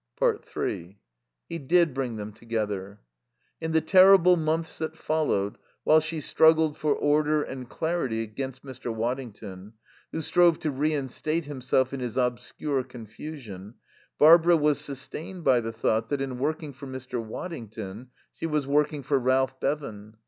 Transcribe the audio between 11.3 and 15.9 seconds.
himself in his obscure confusion, Barbara was sustained by the